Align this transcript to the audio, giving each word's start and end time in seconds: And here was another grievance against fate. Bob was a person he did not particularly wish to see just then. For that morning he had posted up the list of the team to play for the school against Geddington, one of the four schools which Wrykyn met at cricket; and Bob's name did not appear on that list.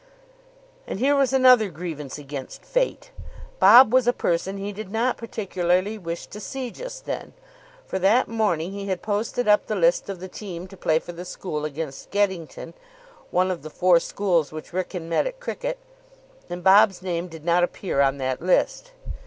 And 0.87 0.97
here 0.97 1.15
was 1.15 1.31
another 1.31 1.69
grievance 1.69 2.17
against 2.17 2.65
fate. 2.65 3.11
Bob 3.59 3.93
was 3.93 4.07
a 4.07 4.11
person 4.13 4.57
he 4.57 4.71
did 4.73 4.89
not 4.89 5.15
particularly 5.15 5.95
wish 5.99 6.25
to 6.25 6.39
see 6.39 6.71
just 6.71 7.05
then. 7.05 7.33
For 7.85 7.99
that 7.99 8.27
morning 8.27 8.71
he 8.71 8.87
had 8.87 9.03
posted 9.03 9.47
up 9.47 9.67
the 9.67 9.75
list 9.75 10.09
of 10.09 10.19
the 10.19 10.27
team 10.27 10.65
to 10.69 10.75
play 10.75 10.97
for 10.97 11.11
the 11.11 11.23
school 11.23 11.65
against 11.65 12.09
Geddington, 12.09 12.73
one 13.29 13.51
of 13.51 13.61
the 13.61 13.69
four 13.69 13.99
schools 13.99 14.51
which 14.51 14.71
Wrykyn 14.73 15.03
met 15.07 15.27
at 15.27 15.39
cricket; 15.39 15.77
and 16.49 16.63
Bob's 16.63 17.03
name 17.03 17.27
did 17.27 17.45
not 17.45 17.61
appear 17.63 18.01
on 18.01 18.17
that 18.17 18.41
list. 18.41 18.93